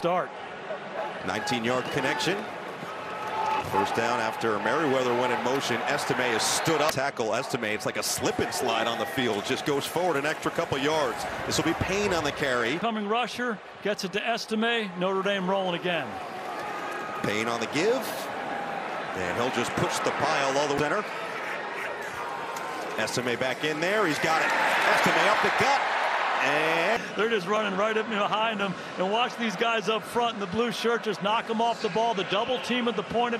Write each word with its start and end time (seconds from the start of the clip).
start. 0.00 0.30
19-yard 1.24 1.84
connection. 1.86 2.38
First 3.72 3.96
down 3.96 4.20
after 4.20 4.56
Merriweather 4.60 5.12
went 5.14 5.32
in 5.32 5.42
motion. 5.42 5.78
Estime 5.88 6.18
has 6.18 6.42
stood 6.44 6.80
up. 6.80 6.92
Tackle 6.92 7.34
Estime. 7.34 7.64
It's 7.64 7.84
like 7.84 7.96
a 7.96 8.02
slip 8.04 8.38
and 8.38 8.54
slide 8.54 8.86
on 8.86 9.00
the 9.00 9.06
field. 9.06 9.44
Just 9.44 9.66
goes 9.66 9.84
forward 9.84 10.16
an 10.16 10.24
extra 10.24 10.52
couple 10.52 10.78
yards. 10.78 11.16
This 11.46 11.56
will 11.56 11.64
be 11.64 11.74
Payne 11.80 12.14
on 12.14 12.22
the 12.22 12.30
carry. 12.30 12.78
Coming 12.78 13.08
rusher 13.08 13.58
gets 13.82 14.04
it 14.04 14.12
to 14.12 14.24
Estime. 14.24 14.88
Notre 15.00 15.20
Dame 15.20 15.50
rolling 15.50 15.80
again. 15.80 16.06
Payne 17.24 17.48
on 17.48 17.58
the 17.58 17.66
give. 17.74 18.28
And 19.16 19.36
he'll 19.36 19.50
just 19.50 19.72
push 19.72 19.98
the 19.98 20.12
pile 20.12 20.58
all 20.58 20.68
the 20.68 20.74
way 20.74 20.80
center. 20.80 21.04
Estime 22.98 23.36
back 23.40 23.64
in 23.64 23.80
there. 23.80 24.06
He's 24.06 24.20
got 24.20 24.42
it. 24.42 24.48
Estime 24.94 25.28
up 25.28 25.42
the 25.42 25.50
gut. 25.58 25.97
And 26.42 27.02
they're 27.16 27.28
just 27.28 27.46
running 27.46 27.76
right 27.78 27.96
up 27.96 28.08
behind 28.08 28.60
him. 28.60 28.74
And 28.98 29.10
watch 29.10 29.36
these 29.36 29.56
guys 29.56 29.88
up 29.88 30.02
front 30.02 30.34
in 30.34 30.40
the 30.40 30.46
blue 30.46 30.72
shirt 30.72 31.02
just 31.02 31.22
knock 31.22 31.46
them 31.46 31.60
off 31.60 31.82
the 31.82 31.88
ball. 31.90 32.14
The 32.14 32.24
double 32.24 32.58
team 32.60 32.88
at 32.88 32.96
the 32.96 33.02
point 33.02 33.34
of 33.34 33.36